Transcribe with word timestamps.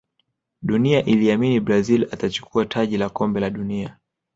dunia 0.61 1.05
iliamini 1.05 1.59
brazil 1.59 2.07
atachukua 2.11 2.65
taji 2.65 2.97
la 2.97 3.09
kombe 3.09 3.39
la 3.39 3.49
dunia 3.49 3.97